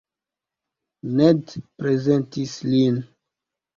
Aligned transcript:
Ned 1.19 1.53
prezentis 1.81 2.57
lin. 2.73 2.99